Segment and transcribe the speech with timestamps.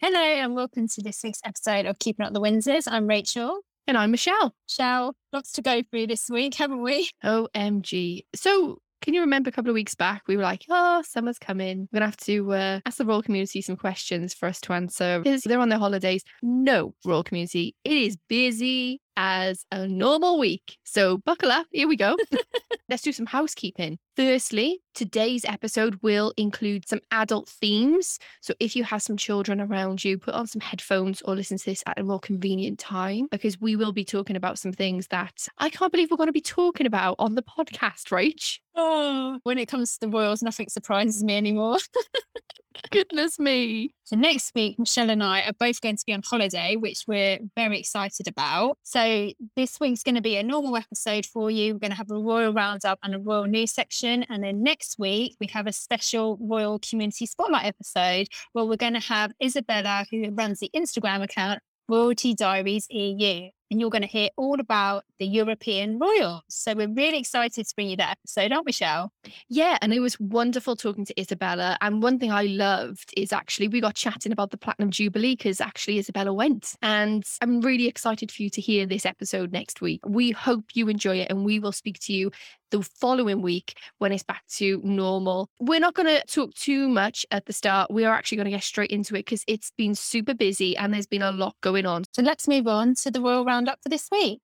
[0.00, 2.84] Hello and welcome to this week's episode of Keeping Up the Windsors.
[2.88, 3.62] I'm Rachel.
[3.88, 4.54] And I'm Michelle.
[4.68, 7.10] Michelle, lots to go through this week, haven't we?
[7.24, 8.22] OMG.
[8.32, 10.22] So, can you remember a couple of weeks back?
[10.28, 11.88] We were like, oh, summer's coming.
[11.90, 14.72] We're going to have to uh, ask the royal community some questions for us to
[14.72, 16.22] answer because they're on their holidays.
[16.44, 20.78] No, royal community, it is busy as a normal week.
[20.84, 21.66] So buckle up.
[21.72, 22.16] Here we go.
[22.88, 23.98] Let's do some housekeeping.
[24.16, 28.20] Firstly, today's episode will include some adult themes.
[28.40, 31.64] So if you have some children around you, put on some headphones or listen to
[31.64, 35.48] this at a more convenient time because we will be talking about some things that
[35.58, 38.60] I can't believe we're going to be talking about on the podcast, Rach.
[38.76, 41.78] Oh, when it comes to the royals, nothing surprises me anymore.
[42.90, 43.94] Goodness me.
[44.04, 47.38] So next week, Michelle and I are both going to be on holiday, which we're
[47.56, 48.78] very excited about.
[48.82, 51.74] So this week's going to be a normal episode for you.
[51.74, 54.24] We're going to have a royal roundup and a royal news section.
[54.28, 58.94] And then next week, we have a special royal community spotlight episode where we're going
[58.94, 64.08] to have Isabella, who runs the Instagram account, Royalty Diaries EU and you're going to
[64.08, 66.42] hear all about the European royals.
[66.48, 69.12] So we're really excited to bring you that episode, aren't we, Shell?
[69.48, 71.76] Yeah, and it was wonderful talking to Isabella.
[71.80, 75.60] And one thing I loved is actually we got chatting about the Platinum Jubilee because
[75.60, 76.74] actually Isabella went.
[76.82, 80.00] And I'm really excited for you to hear this episode next week.
[80.06, 82.30] We hope you enjoy it and we will speak to you
[82.70, 85.48] the following week when it's back to normal.
[85.60, 87.90] We're not going to talk too much at the start.
[87.90, 90.92] We are actually going to get straight into it because it's been super busy and
[90.92, 92.04] there's been a lot going on.
[92.12, 94.40] So let's move on to the royal roundup for this week.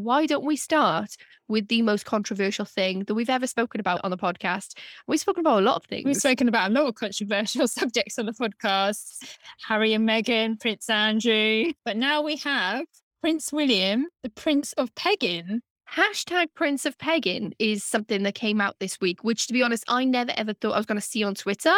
[0.00, 1.16] Why don't we start
[1.48, 4.74] with the most controversial thing that we've ever spoken about on the podcast?
[5.06, 6.04] We've spoken about a lot of things.
[6.06, 9.36] We've spoken about a lot of controversial subjects on the podcast
[9.68, 11.72] Harry and Meghan, Prince Andrew.
[11.84, 12.84] But now we have
[13.20, 15.60] Prince William, the Prince of Peggin,
[15.94, 19.82] Hashtag Prince of Peggin is something that came out this week, which to be honest,
[19.88, 21.74] I never ever thought I was going to see on Twitter.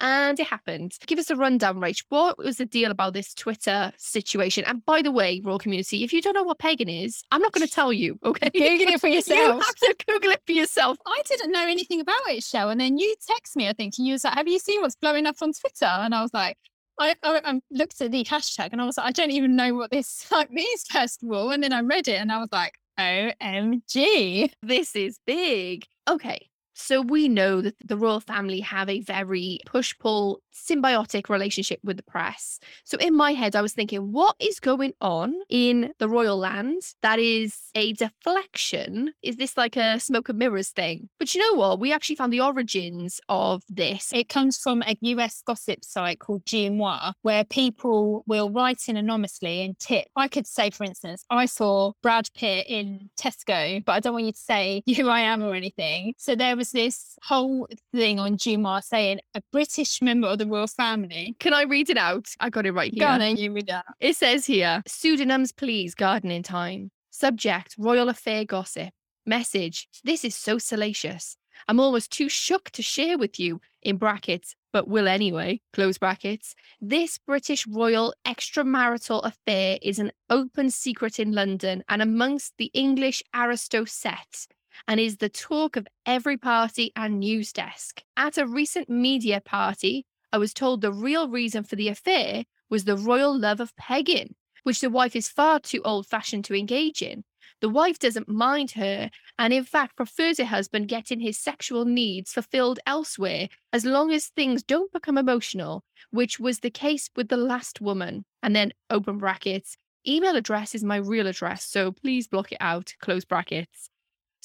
[0.00, 0.92] And it happened.
[1.06, 2.04] Give us a rundown, Rach.
[2.10, 4.64] What was the deal about this Twitter situation?
[4.66, 7.52] And by the way, Royal Community, if you don't know what Peggin is, I'm not
[7.52, 8.50] going to tell you, okay?
[8.54, 9.38] Google it for yourself.
[9.38, 10.98] you have to Google it for yourself.
[11.06, 12.68] I didn't know anything about it, Shell.
[12.68, 14.96] And then you text me, I think, and you was like, Have you seen what's
[14.96, 15.86] blowing up on Twitter?
[15.86, 16.58] And I was like,
[16.98, 19.74] I, I, I, looked at the hashtag and I was like, I don't even know
[19.74, 21.50] what this like means, first of all.
[21.50, 24.52] And then I read it and I was like, OMG.
[24.62, 25.84] This is big.
[26.08, 26.48] Okay.
[26.74, 31.96] So we know that the royal family have a very push pull symbiotic relationship with
[31.96, 32.58] the press.
[32.84, 36.82] So in my head, I was thinking, what is going on in the royal land
[37.02, 39.12] that is a deflection?
[39.22, 41.08] Is this like a smoke and mirrors thing?
[41.18, 41.80] But you know what?
[41.80, 44.12] We actually found the origins of this.
[44.12, 49.62] It comes from a US gossip site called DeuxMoi, where people will write in anonymously
[49.62, 50.06] and tip.
[50.16, 54.26] I could say, for instance, I saw Brad Pitt in Tesco, but I don't want
[54.26, 56.14] you to say who I am or anything.
[56.18, 60.66] So there was this whole thing on DeuxMoi saying a British member of the royal
[60.66, 61.36] family.
[61.40, 62.28] Can I read it out?
[62.40, 63.06] I got it right here.
[63.06, 63.84] Go on, then, you read that.
[64.00, 66.90] It says here pseudonyms, please, gardening time.
[67.10, 68.90] Subject, royal affair gossip.
[69.26, 71.36] Message, this is so salacious.
[71.68, 76.54] I'm almost too shook to share with you, in brackets, but will anyway, close brackets.
[76.80, 83.22] This British royal extramarital affair is an open secret in London and amongst the English
[83.34, 84.46] aristo set
[84.86, 88.02] and is the talk of every party and news desk.
[88.16, 92.84] At a recent media party, I was told the real reason for the affair was
[92.84, 97.02] the royal love of pegging, which the wife is far too old fashioned to engage
[97.02, 97.24] in.
[97.60, 102.32] The wife doesn't mind her, and in fact prefers her husband getting his sexual needs
[102.32, 107.36] fulfilled elsewhere, as long as things don't become emotional, which was the case with the
[107.36, 108.24] last woman.
[108.42, 112.92] And then open brackets, email address is my real address, so please block it out,
[113.00, 113.88] close brackets.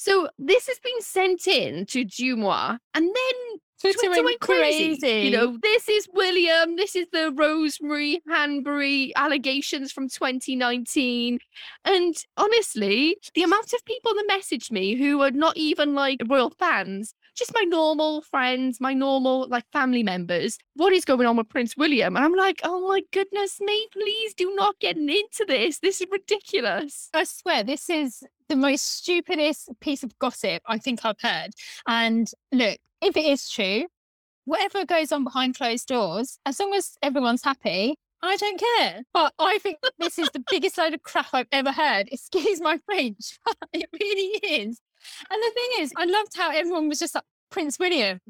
[0.00, 4.96] So this has been sent in to DeuxMoi, and then Twitter, went crazy.
[4.96, 5.28] crazy.
[5.28, 6.76] You know, this is William.
[6.76, 11.38] This is the Rosemary Hanbury allegations from 2019.
[11.84, 16.54] And honestly, the amount of people that messaged me who are not even like royal
[16.58, 21.50] fans, just my normal friends, my normal like family members, what is going on with
[21.50, 22.16] Prince William?
[22.16, 25.80] And I'm like, oh my goodness me, please do not get into this.
[25.80, 27.10] This is ridiculous.
[27.12, 31.50] I swear, this is the most stupidest piece of gossip I think I've heard.
[31.86, 33.86] And look, if it is true,
[34.44, 39.02] whatever goes on behind closed doors, as long as everyone's happy, I don't care.
[39.14, 42.08] But I think this is the biggest load of crap I've ever heard.
[42.12, 43.38] Excuse my French,
[43.72, 44.80] it really is.
[45.30, 48.20] And the thing is, I loved how everyone was just like, Prince William.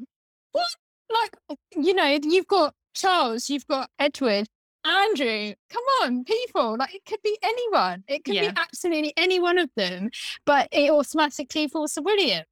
[0.51, 0.67] What?
[1.11, 4.47] Like, you know, you've got Charles, you've got Edward,
[4.83, 6.77] Andrew, come on, people.
[6.77, 8.03] Like it could be anyone.
[8.07, 8.51] It could Yeah.
[8.51, 10.09] be absolutely any one of them,
[10.45, 12.45] but it automatically falls to William.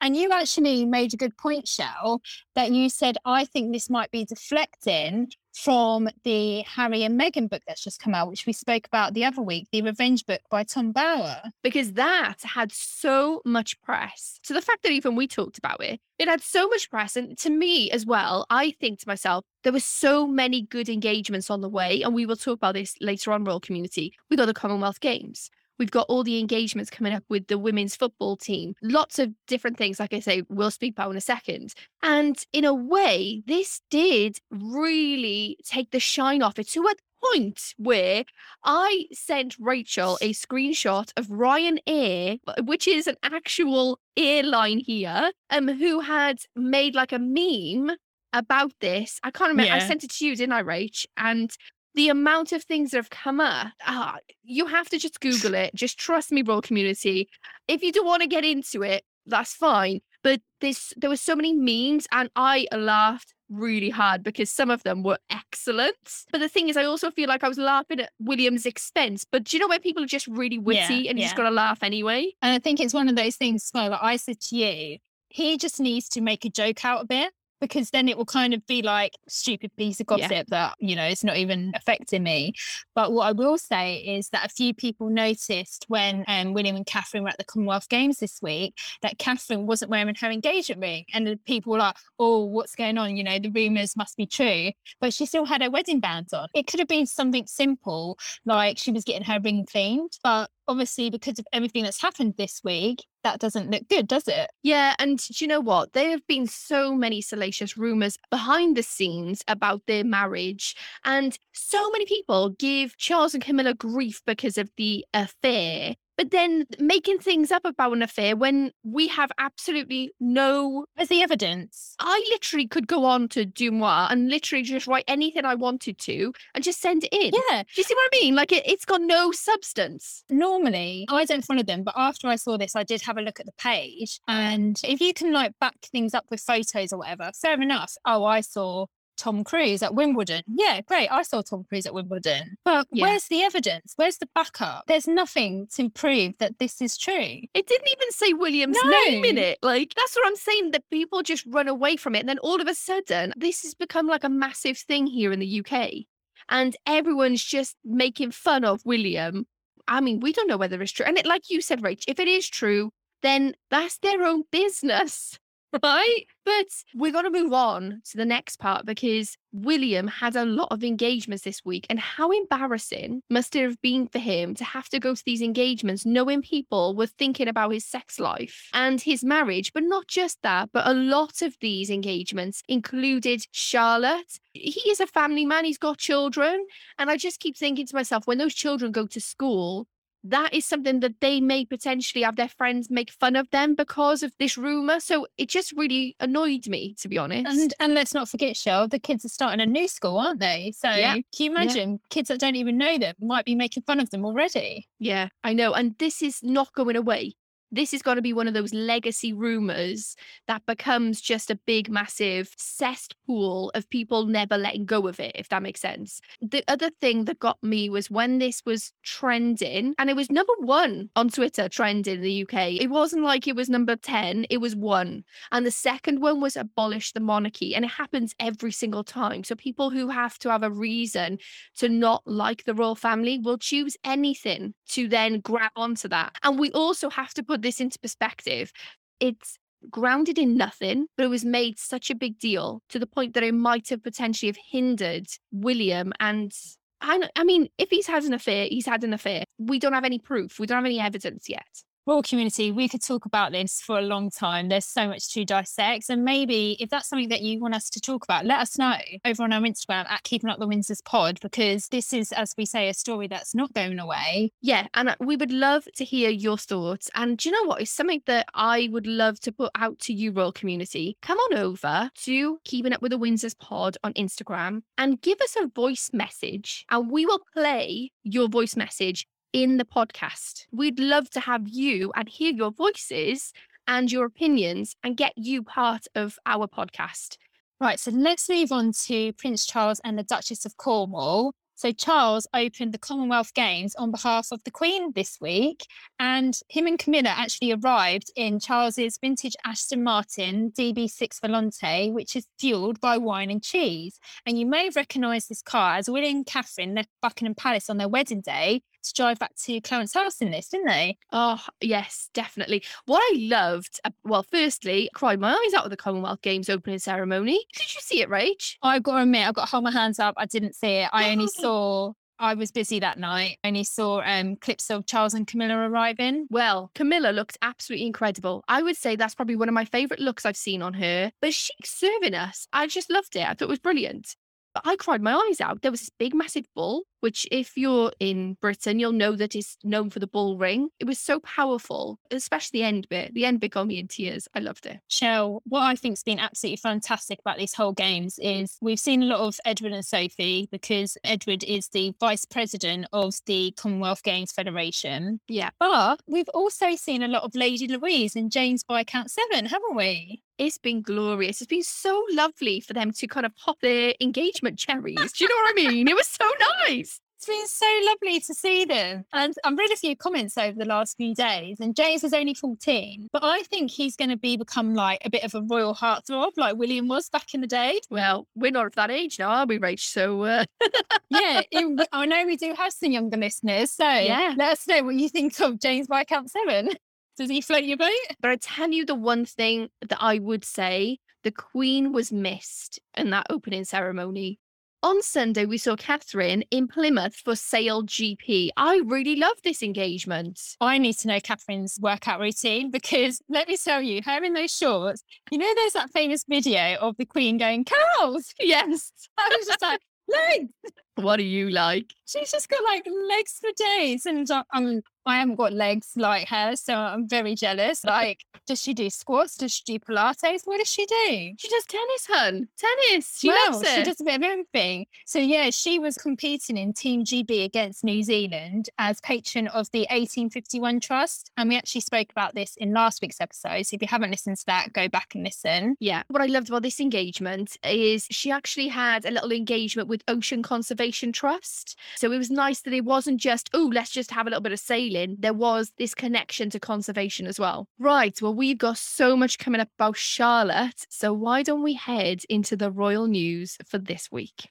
[0.00, 2.22] And you actually made a good point, Shell,
[2.54, 7.62] that you said, I think this might be deflecting from the Harry and Meghan book
[7.66, 10.64] that's just come out, which we spoke about the other week, the Revenge book by
[10.64, 11.40] Tom Bower.
[11.62, 14.38] because that had so much press.
[14.42, 17.16] So the fact that even we talked about it, it had so much press.
[17.16, 21.48] And to me as well, I think to myself, there were so many good engagements
[21.48, 22.02] on the way.
[22.02, 24.12] And we will talk about this later on, Royal Community.
[24.30, 25.50] We got the Commonwealth Games.
[25.78, 28.74] We've got all the engagements coming up with the women's football team.
[28.82, 31.74] Lots of different things, like I say, we'll speak about in a second.
[32.02, 36.94] And in a way, this did really take the shine off it to a
[37.32, 38.24] point where
[38.64, 46.00] I sent Rachel a screenshot of Ryanair, which is an actual airline here, um, who
[46.00, 47.96] had made like a meme
[48.32, 49.18] about this.
[49.22, 49.72] I can't remember.
[49.72, 51.06] I sent it to you, didn't I, Rach?
[51.16, 51.50] And
[51.96, 55.74] the amount of things that have come up, ah, you have to just Google it.
[55.74, 57.28] Just trust me, Royal Community.
[57.66, 60.00] If you don't want to get into it, that's fine.
[60.22, 64.82] But this, there were so many memes, and I laughed really hard because some of
[64.82, 65.96] them were excellent.
[66.30, 69.24] But the thing is, I also feel like I was laughing at William's expense.
[69.30, 71.54] But do you know where people are just really witty and you just got to
[71.54, 72.32] laugh anyway?
[72.42, 73.70] And I think it's one of those things.
[73.72, 77.32] Like I said to you, he just needs to make a joke out of it
[77.60, 80.28] because then it will kind of be like stupid piece of Yeah.
[80.28, 82.52] gossip that, you know, it's not even affecting me.
[82.94, 86.86] But what I will say is that a few people noticed when um, William and
[86.86, 91.04] Catherine were at the Commonwealth Games this week that Catherine wasn't wearing her engagement ring.
[91.12, 93.16] And the people were like, oh, what's going on?
[93.16, 94.70] You know, the rumours must be true.
[95.00, 96.48] But she still had her wedding band on.
[96.54, 100.12] It could have been something simple, like she was getting her ring cleaned.
[100.22, 104.50] But obviously, because of everything that's happened this week, that doesn't look good, does it?
[104.62, 105.92] Yeah, and you know what?
[105.94, 111.90] There have been so many salacious rumors behind the scenes about their marriage, and so
[111.90, 115.96] many people give Charles and Camilla grief because of the affair.
[116.16, 120.86] But then making things up about an affair when we have absolutely no.
[120.94, 121.94] Where's the evidence?
[121.98, 126.32] I literally could go on to DeuxMoi and literally just write anything I wanted to
[126.54, 127.32] and just send it in.
[127.50, 127.62] Yeah.
[127.62, 128.34] Do you see what I mean?
[128.34, 130.24] Like it, it's got no substance.
[130.30, 133.40] Normally, I don't follow them, but after I saw this, I did have a look
[133.40, 134.20] at the page.
[134.28, 137.94] And if you can like back things up with photos or whatever, fair enough.
[138.04, 138.86] Oh, I saw
[139.16, 140.42] Tom Cruise at Wimbledon.
[140.46, 141.08] Yeah, great.
[141.08, 142.56] I saw Tom Cruise at Wimbledon.
[142.64, 143.02] But Yeah.
[143.04, 143.94] where's the evidence?
[143.96, 144.84] Where's the backup?
[144.86, 147.40] There's nothing to prove that this is true.
[147.54, 148.90] It didn't even say William's No.
[148.90, 149.58] name in it.
[149.62, 152.20] Like, that's what I'm saying, that people just run away from it.
[152.20, 155.40] And then all of a sudden, this has become like a massive thing here in
[155.40, 156.06] the UK.
[156.48, 159.46] And everyone's just making fun of William.
[159.88, 161.06] I mean, we don't know whether it's true.
[161.06, 162.92] And it, like you said, Rach, if it is true,
[163.22, 165.38] then that's their own business.
[165.72, 166.24] Right.
[166.44, 170.68] But we're going to move on to the next part because William had a lot
[170.70, 171.86] of engagements this week.
[171.90, 175.42] And how embarrassing must it have been for him to have to go to these
[175.42, 179.72] engagements knowing people were thinking about his sex life and his marriage?
[179.72, 184.38] But not just that, but a lot of these engagements included Charlotte.
[184.52, 186.64] He is a family man, he's got children.
[186.98, 189.88] And I just keep thinking to myself, when those children go to school,
[190.24, 194.22] that is something that they may potentially have their friends make fun of them because
[194.22, 195.00] of this rumor.
[195.00, 197.46] So it just really annoyed me, to be honest.
[197.46, 200.72] And and let's not forget, Shell, the kids are starting a new school, aren't they?
[200.76, 201.12] So Yeah.
[201.14, 204.24] can you imagine kids that don't even know them might be making fun of them
[204.24, 204.88] already?
[204.98, 205.72] yeah, I know.
[205.72, 207.34] And this is not going away.
[207.76, 210.16] This is going to be one of those legacy rumors
[210.48, 215.50] that becomes just a big, massive cesspool of people never letting go of it, if
[215.50, 216.22] that makes sense.
[216.40, 220.54] The other thing that got me was when this was trending, and it was number
[220.58, 222.80] one on Twitter, trend in the UK.
[222.80, 225.22] It wasn't like it was number 10, it was one.
[225.52, 227.74] And the second one was abolish the monarchy.
[227.74, 229.44] And it happens every single time.
[229.44, 231.38] So people who have to have a reason
[231.76, 236.36] to not like the royal family will choose anything to then grab onto that.
[236.42, 238.72] And we also have to put this into perspective.
[239.20, 239.58] It's
[239.90, 243.42] grounded in nothing, but it was made such a big deal to the point that
[243.42, 246.52] it might have potentially have hindered William and
[247.00, 249.44] I, I mean, if he's had an affair, he's had an affair.
[249.58, 250.58] We don't have any proof.
[250.58, 251.68] We don't have any evidence yet.
[252.06, 254.68] Royal community, we could talk about this for a long time.
[254.68, 256.08] There's so much to dissect.
[256.08, 258.94] And maybe if that's something that you want us to talk about, let us know
[259.24, 262.64] over on our Instagram at Keeping Up the Windsors Pod, because this is, as we
[262.64, 264.52] say, a story that's not going away.
[264.62, 267.10] Yeah, and uh, we would love to hear your thoughts.
[267.16, 267.80] And do you know what?
[267.80, 271.18] It's something that I would love to put out to you, Royal community.
[271.22, 275.56] Come on over to Keeping Up with the Windsors Pod on Instagram and give us
[275.60, 280.66] a voice message, and we will play your voice message in the podcast.
[280.70, 283.54] We'd love to have you and hear your voices
[283.88, 287.38] and your opinions and get you part of our podcast.
[287.80, 291.54] Right, so let's move on to Prince Charles and the Duchess of Cornwall.
[291.74, 295.86] So Charles opened the Commonwealth Games on behalf of the Queen this week,
[296.18, 302.46] and him and Camilla actually arrived in Charles's vintage Aston Martin DB6 Volante, which is
[302.58, 304.18] fueled by wine and cheese.
[304.44, 307.96] And you may have recognised this car as William and Catherine left Buckingham Palace on
[307.96, 311.18] their wedding day to drive back to Clarence House in this, didn't they?
[311.32, 312.82] Oh, yes, definitely.
[313.06, 317.64] What I loved, well, firstly, cried my eyes out of the Commonwealth Games opening ceremony.
[317.74, 318.76] Did you see it, Rach?
[318.82, 320.34] I've got to admit, I've got to hold my hands up.
[320.36, 321.10] I didn't see it.
[321.12, 323.58] I only saw I was busy that night.
[323.64, 326.46] I only saw um, clips of Charles and Camilla arriving.
[326.50, 328.62] Well, Camilla looked absolutely incredible.
[328.68, 331.32] I would say that's probably one of my favourite looks I've seen on her.
[331.40, 332.68] But she's serving us.
[332.72, 333.48] I just loved it.
[333.48, 334.36] I thought it was brilliant.
[334.74, 335.80] But I cried my eyes out.
[335.80, 339.76] There was this big, massive bull, which, if you're in Britain, you'll know that is
[339.82, 340.90] known for the bull ring.
[341.00, 343.34] It was so powerful, especially the end bit.
[343.34, 344.46] The end bit got me in tears.
[344.54, 345.00] I loved it.
[345.08, 349.26] Shell, what I think's been absolutely fantastic about these whole games is we've seen a
[349.26, 354.52] lot of Edward and Sophie because Edward is the vice president of the Commonwealth Games
[354.52, 355.40] Federation.
[355.48, 355.70] Yeah.
[355.80, 360.44] But we've also seen a lot of Lady Louise and James Viscount Severn, haven't we?
[360.58, 361.60] It's been glorious.
[361.60, 365.32] It's been so lovely for them to kind of pop their engagement cherries.
[365.32, 366.08] Do you know what I mean?
[366.08, 366.50] It was so
[366.86, 367.15] nice.
[367.36, 369.24] It's been so lovely to see them.
[369.32, 372.54] And I've read a few comments over the last few days, and James is only
[372.54, 375.94] 14, but I think he's going to be become like a bit of a royal
[375.94, 378.00] heartthrob, like William was back in the day.
[378.10, 380.00] Well, we're not of that age now, are we, Rach?
[380.00, 380.64] So, uh...
[381.28, 383.90] yeah, it, I know we do have some younger listeners.
[383.92, 384.54] So, yeah.
[384.56, 386.88] let us know what you think of James Viscount Severn.
[387.36, 388.08] Does he float your boat?
[388.40, 392.98] But I tell you the one thing that I would say the Queen was missed
[393.14, 394.58] in that opening ceremony.
[395.06, 398.70] On Sunday, we saw Catherine in Plymouth for Sail GP.
[398.76, 400.60] I really love this engagement.
[400.80, 404.74] I need to know Catherine's workout routine because let me tell you, her in those
[404.74, 405.22] shorts,
[405.52, 408.52] you know, there's that famous video of the Queen going, cows.
[408.60, 409.12] Yes.
[409.38, 410.72] I was just like, legs.
[411.16, 412.12] What are you like?
[412.26, 414.26] She's just got like legs for days.
[414.26, 418.04] And I'm I haven't got legs like her, so I'm very jealous.
[418.04, 419.56] Like, does she do squats?
[419.56, 420.60] Does she do Pilates?
[420.64, 421.52] What does she do?
[421.58, 422.68] She does tennis, hun.
[422.78, 423.38] Tennis.
[423.40, 423.88] She well, loves it.
[423.88, 425.06] She does a bit of everything.
[425.26, 430.02] So yeah, she was competing in Team GB against New Zealand as patron of the
[430.10, 431.50] 1851 Trust.
[431.56, 433.82] And we actually spoke about this in last week's episode.
[433.82, 435.96] So if you haven't listened to that, go back and listen.
[435.98, 436.22] Yeah.
[436.28, 440.62] What I loved about this engagement is she actually had a little engagement with Ocean
[440.62, 441.98] Conservation Trust.
[442.16, 444.72] So it was nice that it wasn't just, oh, let's just have a little bit
[444.72, 447.88] of sailing there was this connection to conservation as well.
[447.98, 448.40] Right.
[448.40, 451.06] Well, we've got so much coming up about Charlotte.
[451.08, 454.68] So why don't we head into the royal news for this week?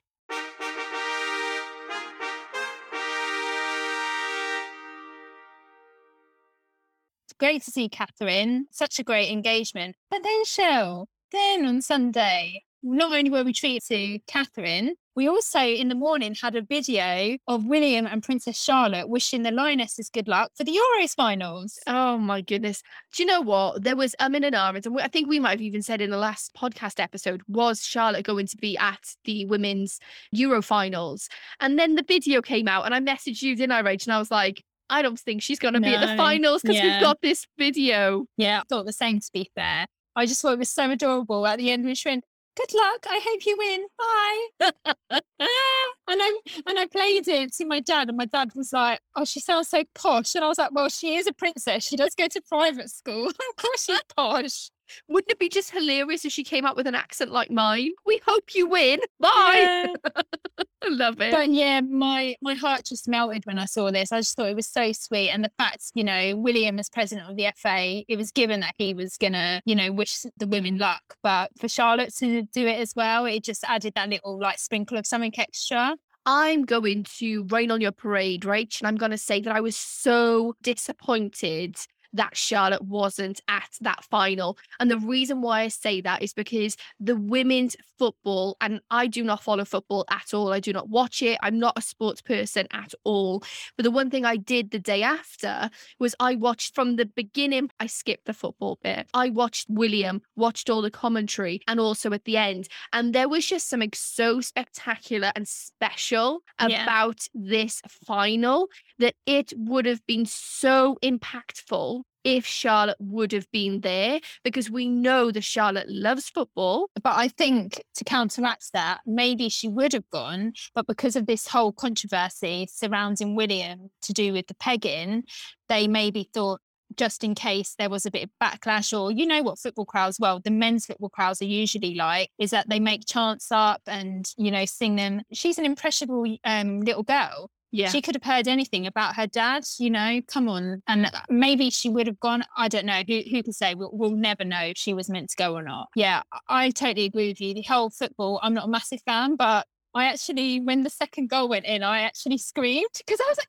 [7.38, 8.66] great to see Catherine.
[8.70, 9.94] Such a great engagement.
[10.10, 15.58] But then, Shell, then on Sunday, not only were we treated to Catherine, we also
[15.58, 20.28] in the morning had a video of William and Princess Charlotte wishing the Lionesses good
[20.28, 21.78] luck for the Euros finals.
[21.86, 22.82] Oh my goodness.
[23.14, 23.82] Do you know what?
[23.82, 26.16] There was um in an and I think we might have even said in the
[26.16, 29.98] last podcast episode, was Charlotte going to be at the women's
[30.32, 31.28] Euro finals?
[31.60, 34.06] And then the video came out and I messaged you, didn't I, Rach?
[34.06, 35.88] And I was like, I don't think she's going to no.
[35.88, 36.92] be at the finals because yeah.
[36.92, 38.26] we've got this video.
[38.36, 39.86] Yeah, I thought the same to be fair.
[40.14, 42.24] I just thought it was so adorable at the end when she went,
[42.56, 43.06] good luck.
[43.08, 43.86] I hope you win.
[43.98, 44.70] Bye.
[45.40, 49.24] and I and I played it to my dad, and my dad was like, "Oh,
[49.24, 51.84] she sounds so posh." And I was like, "Well, she is a princess.
[51.84, 53.28] She does go to private school.
[53.28, 54.70] of course, she's posh."
[55.08, 57.92] Wouldn't it be just hilarious if she came up with an accent like mine?
[58.04, 59.00] We hope you win.
[59.20, 59.94] Bye.
[60.06, 60.22] Yeah.
[60.88, 61.32] Love it.
[61.32, 64.12] But yeah, my my heart just melted when I saw this.
[64.12, 65.30] I just thought it was so sweet.
[65.30, 68.74] And the fact, you know, William as president of the FA, it was given that
[68.78, 71.02] he was gonna, you know, wish the women luck.
[71.22, 74.96] But for Charlotte to do it as well, it just added that little like sprinkle
[74.96, 75.96] of something extra.
[76.28, 79.60] I'm going to rain on your parade, Rach, and I'm going to say that I
[79.60, 81.76] was so disappointed
[82.12, 84.58] that Charlotte wasn't at that final.
[84.80, 89.24] And the reason why I say that is because the women's football, and I do
[89.24, 90.52] not follow football at all.
[90.52, 91.38] I do not watch it.
[91.42, 93.42] I'm not a sports person at all.
[93.76, 97.70] But the one thing I did the day after was I watched from the beginning,
[97.80, 99.08] I skipped the football bit.
[99.14, 102.68] I watched William, watched all the commentary, and also at the end.
[102.92, 106.82] And there was just something so spectacular and special Yeah.
[106.84, 111.95] about this final that it would have been so impactful
[112.26, 116.90] if Charlotte would have been there because we know that Charlotte loves football.
[117.00, 121.46] But I think to counteract that, maybe she would have gone, but because of this
[121.46, 125.22] whole controversy surrounding William to do with the pegging,
[125.68, 126.60] they maybe thought
[126.96, 130.20] just in case there was a bit of backlash or you know what football crowds
[130.20, 134.32] well the men's football crowds are usually like is that they make chants up and
[134.36, 137.88] you know sing them she's an impressionable um, little girl Yeah.
[137.90, 140.82] she could have heard anything about her dad, you know, come on.
[140.88, 142.42] And maybe she would have gone.
[142.56, 143.02] I don't know.
[143.06, 143.74] Who, who can say?
[143.74, 145.88] We'll, we'll never know if she was meant to go or not.
[145.94, 147.54] Yeah, I totally agree with you.
[147.54, 151.48] The whole football, I'm not a massive fan, but I actually, when the second goal
[151.48, 153.48] went in, I actually screamed because I was like,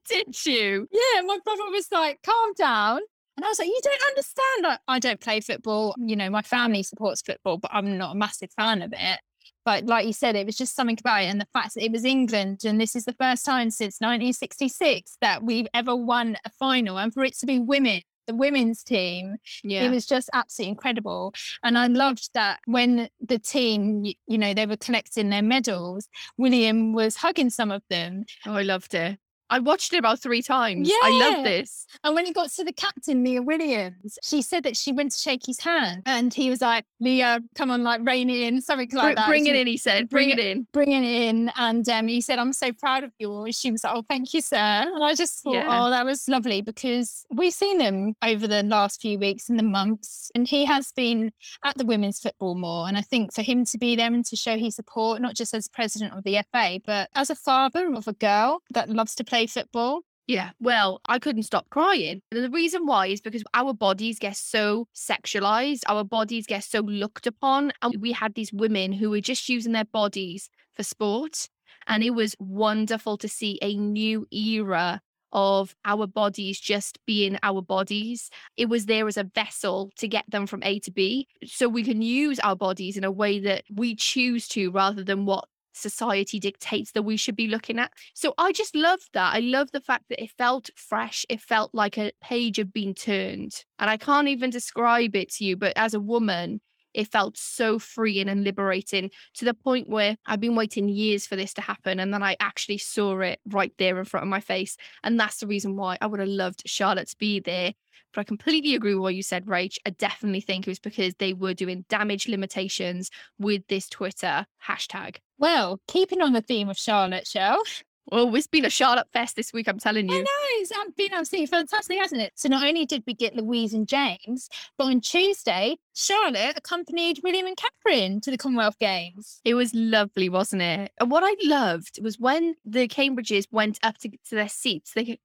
[0.08, 0.88] Did you?
[0.90, 3.00] yeah, my brother was like, calm down.
[3.36, 4.66] And I was like, you don't understand.
[4.66, 5.94] I, I don't play football.
[5.96, 9.20] You know, my family supports football, but I'm not a massive fan of it.
[9.64, 11.26] But like you said, it was just something about it.
[11.26, 15.18] And the fact that it was England, and this is the first time since 1966
[15.20, 19.36] that we've ever won a final, and for it to be women, the women's team,
[19.64, 19.84] Yeah.
[19.84, 21.32] it was just absolutely incredible.
[21.62, 26.92] And I loved that when the team, you know, they were collecting their medals, William
[26.92, 28.24] was hugging some of them.
[28.46, 29.18] oh, I loved it.
[29.50, 30.88] I watched it about three times.
[30.88, 30.96] Yeah.
[31.02, 31.86] I love this.
[32.04, 35.18] And when it got to the captain, Leah Williams, she said that she went to
[35.18, 38.88] shake his hand and he was like, Leah, come on, like rein it in, something
[38.92, 39.28] like Br- that.
[39.28, 40.08] bring it in, he said.
[40.08, 40.66] Bring, bring it in.
[40.72, 41.50] Bring it in.
[41.56, 43.44] And um, he said, I'm so proud of you.
[43.44, 44.56] And she was like, Oh, thank you, sir.
[44.56, 45.66] And I just thought, Yeah.
[45.68, 49.62] Oh, that was lovely because we've seen him over the last few weeks and the
[49.62, 50.30] months.
[50.34, 51.32] And he has been
[51.64, 52.86] at the women's football more.
[52.86, 55.54] And I think for him to be there and to show his support, not just
[55.54, 59.24] as president of the FA, but as a father of a girl that loves to
[59.24, 60.02] play football.
[60.26, 60.50] Yeah.
[60.60, 62.20] Well, I couldn't stop crying.
[62.30, 66.80] And the reason why is because our bodies get so sexualized, our bodies get so
[66.80, 67.72] looked upon.
[67.80, 71.48] And we had these women who were just using their bodies for sport.
[71.86, 75.00] And it was wonderful to see a new era
[75.32, 78.30] of our bodies just being our bodies.
[78.56, 81.26] It was there as a vessel to get them from A to B.
[81.44, 85.24] So we can use our bodies in a way that we choose to rather than
[85.24, 87.92] what society dictates that we should be looking at.
[88.14, 89.34] So I just love that.
[89.34, 91.24] I love the fact that it felt fresh.
[91.28, 93.64] It felt like a page had been turned.
[93.78, 96.60] And I can't even describe it to you, but as a woman,
[96.94, 101.36] it felt so freeing and liberating to the point where I've been waiting years for
[101.36, 102.00] this to happen.
[102.00, 104.76] And then I actually saw it right there in front of my face.
[105.04, 107.74] And that's the reason why I would have loved Charlotte to be there.
[108.12, 109.76] But I completely agree with what you said, Rach.
[109.86, 115.18] I definitely think it was because they were doing damage limitations with this Twitter hashtag.
[115.38, 117.62] Well, keeping on the theme of Charlotte, Shell.
[118.10, 120.16] Oh, it's been a Charlotte fest this week, I'm telling you.
[120.16, 120.26] I know,
[120.60, 122.32] it's been absolutely fantastic, hasn't it?
[122.36, 127.46] So not only did we get Louise and James, but on Tuesday, Charlotte accompanied William
[127.46, 129.40] and Catherine to the Commonwealth Games.
[129.44, 130.92] It was lovely, wasn't it?
[131.00, 135.18] And what I loved was when the Cambridges went up to, to their seats, they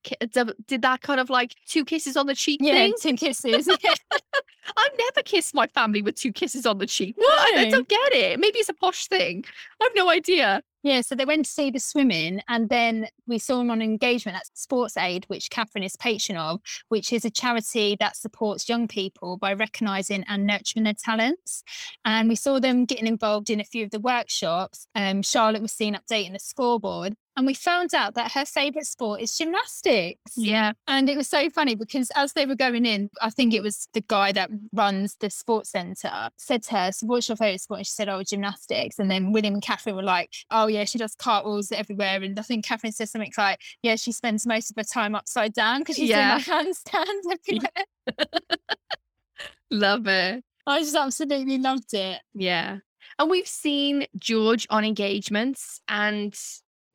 [0.68, 2.94] did that kind of like two kisses on the cheek Yeah, thing.
[3.00, 3.70] two kisses.
[4.78, 7.16] I've never kissed my family with two kisses on the cheek.
[7.18, 7.58] What?
[7.58, 8.40] I, I don't get it.
[8.40, 9.44] Maybe it's a posh thing.
[9.82, 10.64] I have no idea.
[10.84, 14.36] Yeah, so they went to see the swimming, and then we saw them on engagement
[14.36, 18.90] at Sports Aid, which Catherine is patron of, which is a charity that supports young
[18.90, 21.64] people by recognising and nurturing their talents.
[22.04, 24.86] And we saw them getting involved in a few of the workshops.
[24.94, 29.22] Um, Charlotte was seen updating the scoreboard, and we found out that her favourite sport
[29.22, 30.34] is gymnastics.
[30.36, 30.74] Yeah.
[30.88, 33.88] And it was so funny because as they were going in, I think it was
[33.94, 37.80] the guy that runs the sports centre said to her, So what's your favourite sport?
[37.80, 39.00] And she said, Oh, gymnastics.
[39.00, 42.22] And then William and Catherine were like, Oh, yeah, she does cartwheels everywhere.
[42.22, 45.54] And I think Catherine said something like, Yeah, she spends most of her time upside
[45.54, 46.38] down because she's Yeah.
[46.40, 48.28] doing like handstands everywhere.
[49.72, 50.44] Love it.
[50.68, 52.20] I just absolutely loved it.
[52.34, 52.78] Yeah.
[53.20, 56.34] And we've seen George on engagements, and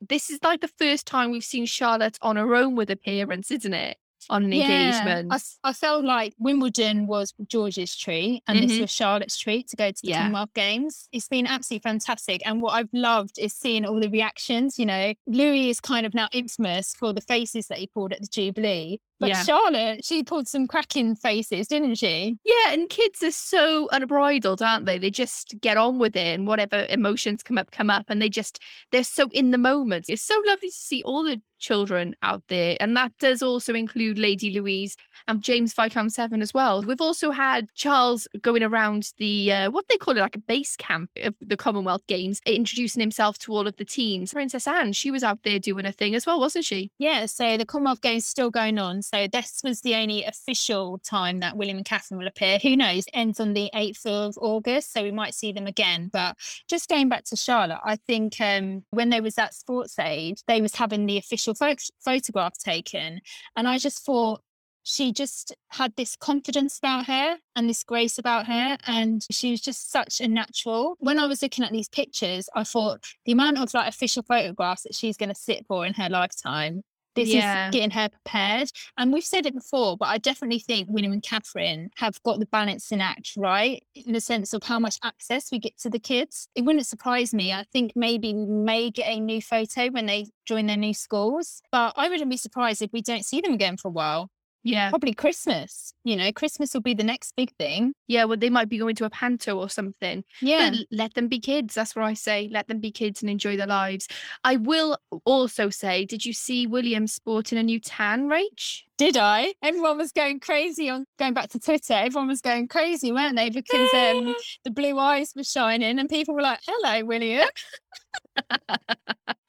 [0.07, 3.73] this is like the first time we've seen Charlotte on her own with appearance, isn't
[3.73, 3.97] it?
[4.29, 5.31] On an engagement.
[5.31, 8.81] I, I, felt like Wimbledon was George's treat and this Mhm.
[8.81, 10.17] was Charlotte's treat to go to the Yeah.
[10.17, 11.07] Commonwealth Games.
[11.13, 12.41] It's been absolutely fantastic.
[12.45, 14.77] And what I've loved is seeing all the reactions.
[14.77, 18.21] You know, Louis is kind of now infamous for the faces that he pulled at
[18.21, 18.99] the Jubilee.
[19.19, 19.43] But Yeah.
[19.43, 22.37] Charlotte, she pulled some cracking faces, didn't she?
[22.45, 24.97] Yeah, and kids are so unbridled, aren't they?
[24.97, 28.29] They just get on with it and whatever emotions come up, come up, and they
[28.29, 28.59] just
[28.91, 30.05] they're so in the moment.
[30.09, 32.77] It's so lovely to see all the children out there.
[32.79, 34.95] And that does also include Lady Louise
[35.27, 36.81] and James Viscount Severn as well.
[36.81, 40.77] We've also had Charles going around the uh, what they call it like a base
[40.77, 44.33] camp of the Commonwealth Games, introducing himself to all of the teams.
[44.33, 46.91] Princess Anne, she was out there doing a thing as well, wasn't she?
[46.97, 49.01] Yeah, so the Commonwealth Games still going on.
[49.11, 52.59] So this was the only official time that William and Catherine will appear.
[52.59, 53.05] Who knows?
[53.13, 56.09] Ends on the 8th of August, so we might see them again.
[56.13, 60.41] But just going back to Charlotte, I think um, when they was at Sports Aid,
[60.47, 63.21] they was having the official pho- photograph taken,
[63.55, 64.41] and I just thought
[64.83, 68.77] she just had this confidence about her and this grace about her.
[68.87, 70.95] And she was just such a natural.
[70.99, 74.83] When I was looking at these pictures, I thought the amount of like official photographs
[74.83, 76.83] that she's going to sit for in her lifetime.
[77.19, 77.67] This Yeah.
[77.67, 78.71] is getting her prepared.
[78.97, 82.45] And we've said it before, but I definitely think William and Catherine have got the
[82.45, 86.47] balancing act right in the sense of how much access we get to the kids.
[86.55, 87.51] It wouldn't surprise me.
[87.53, 91.61] I think maybe we may get a new photo when they join their new schools,
[91.71, 94.29] but I wouldn't be surprised if we don't see them again for a while
[94.63, 94.89] Yeah.
[94.89, 95.93] probably Christmas.
[96.03, 97.93] You know, Christmas will be the next big thing.
[98.07, 100.23] Yeah, well, they might be going to a panto or something.
[100.41, 100.71] Yeah.
[100.71, 101.75] But let them be kids.
[101.75, 102.49] That's what I say.
[102.51, 104.07] Let them be kids and enjoy their lives.
[104.43, 108.83] I will also say, did you see William sporting a new tan, Rach?
[108.97, 109.53] Did I?
[109.63, 111.93] Everyone was going crazy on going back to Twitter.
[111.93, 113.49] Everyone was going crazy, weren't they?
[113.49, 117.47] Because um, the blue eyes were shining and people were like, hello, William.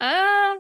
[0.03, 0.57] Ah,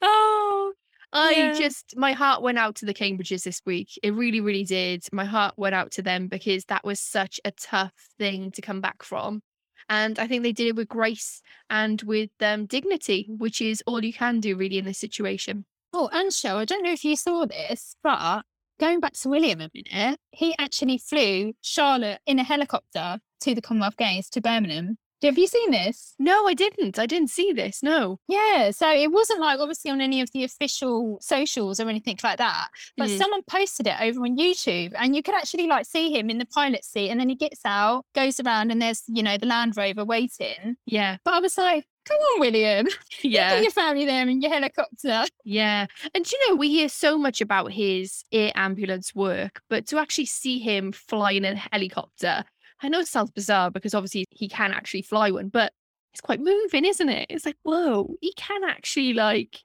[0.00, 0.72] oh,
[1.12, 1.52] I Yeah.
[1.54, 3.88] just, my heart went out to the Cambridges this week.
[4.02, 5.04] It really, really did.
[5.12, 8.80] My heart went out to them because that was such a tough thing to come
[8.80, 9.42] back from.
[9.88, 11.40] And I think they did it with grace
[11.70, 15.64] and with um, dignity, which is all you can do really in this situation.
[15.92, 18.42] Oh, and Shell, I don't know if you saw this, but
[18.80, 23.62] going back to William a minute, he actually flew Charlotte in a helicopter to the
[23.62, 24.98] Commonwealth Games to Birmingham.
[25.22, 26.14] Have you seen this?
[26.18, 26.98] No, I didn't.
[26.98, 27.82] I didn't see this.
[27.82, 28.18] No.
[28.28, 32.38] Yeah, so it wasn't like obviously on any of the official socials or anything like
[32.38, 33.18] that, but Mm.
[33.18, 36.46] someone posted it over on YouTube and you could actually like see him in the
[36.46, 39.76] pilot seat and then he gets out, goes around and there's, you know, the Land
[39.76, 40.76] Rover waiting.
[40.86, 41.16] Yeah.
[41.24, 42.86] But I was like, come on, William,
[43.22, 43.54] Yeah.
[43.54, 45.24] get your family there in your helicopter.
[45.44, 45.86] Yeah.
[46.14, 50.26] And you know, we hear so much about his air ambulance work, but to actually
[50.26, 52.44] see him flying a helicopter,
[52.82, 55.72] I know it sounds bizarre because obviously he can actually fly one, but
[56.12, 57.26] it's quite moving, isn't it?
[57.30, 59.64] It's like, whoa, he can actually like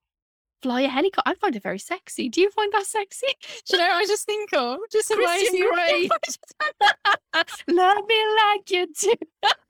[0.62, 1.30] fly a helicopter.
[1.30, 2.30] I find it very sexy.
[2.30, 3.28] Do you find that sexy?
[3.68, 4.80] Do you know I just think of?
[4.92, 5.70] Just Christian.
[5.74, 6.10] Grey.
[7.68, 9.14] Love me like you do.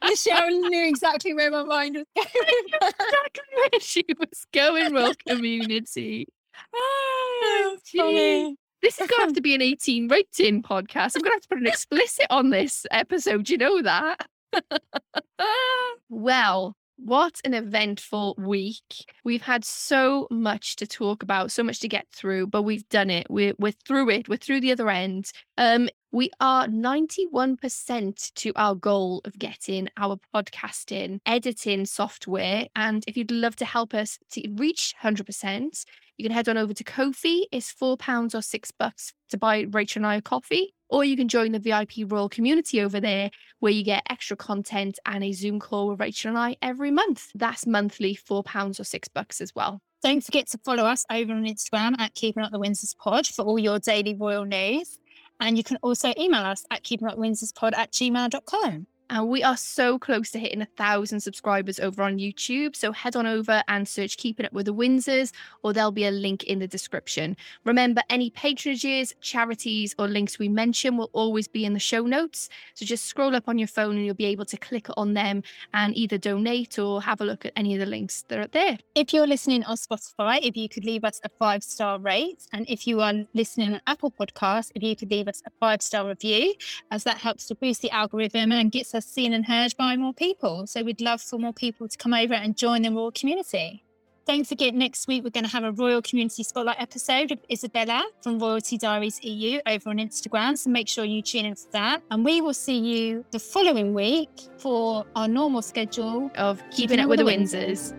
[0.04, 2.65] Michelle knew exactly where my mind was going.
[2.73, 6.27] exactly where she was going, Royal Community.
[6.56, 8.56] Ah, oh, gee.
[8.82, 11.15] This is going to have to be an 18 rating podcast.
[11.15, 13.50] I'm going to have to put an explicit on this episode.
[13.50, 14.28] You know that?
[16.10, 19.06] well, what an eventful week.
[19.24, 23.10] We've had so much to talk about, so much to get through, but we've done
[23.10, 23.28] it.
[23.30, 24.30] We're, we're through it.
[24.30, 25.32] We're through the other end.
[25.58, 32.67] Um, we are 91% to our goal of getting our podcasting editing software.
[32.76, 35.86] And if you'd love to help us to reach 100%,
[36.17, 37.47] you can head on over to Ko-fi.
[37.52, 40.74] It's four pounds or six bucks to buy Rachel and I a coffee.
[40.89, 45.00] Or you can join the VIP Royal community over there where you get extra content
[45.06, 47.30] and a Zoom call with Rachel and I every month.
[47.34, 49.82] That's monthly, four pounds or six bucks as well.
[50.04, 53.45] Don't forget to follow us over on Instagram at Keeping Up the Windsors Pod for
[53.45, 54.97] all your daily royal news.
[55.41, 58.88] And you can also email us at keepingupwindsorspod at gmail.com.
[59.12, 62.78] And we are so close to hitting a thousand subscribers over on YouTube.
[62.78, 66.12] So head on over and search Keeping Up with the Windsors, or there'll be a
[66.12, 67.36] link in the description.
[67.65, 72.47] Remember, any patronages, charities, or links we mention will always be in the show notes.
[72.74, 75.43] So just scroll up on your phone and you'll be able to click on them
[75.74, 78.78] and either donate or have a look at any of the links that are there.
[78.95, 82.47] If you're listening on Spotify, if you could leave us a five star rate.
[82.54, 85.82] And if you are listening on Apple Podcasts, if you could leave us a five
[85.82, 86.54] star review,
[86.91, 90.14] as that helps to boost the algorithm and gets us seen and heard by more
[90.14, 90.68] people.
[90.68, 93.84] So we'd love for more people to come over and join the royal community.
[94.28, 98.06] Don't forget, next week we're going to have a Royal Community Spotlight episode with Isabella
[98.22, 100.56] from Royalty Diaries EU over on Instagram.
[100.58, 102.04] So make sure you tune in for that.
[102.12, 107.10] And we will see you the following week for our normal schedule Of Keeping Up
[107.10, 107.94] with the Windsors.